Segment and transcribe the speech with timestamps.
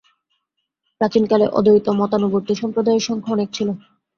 [1.01, 3.67] প্রাচীনকালে অদ্বৈত-মতানুবর্তী সম্প্রদায়ের সংখ্যা অনেক ছিল।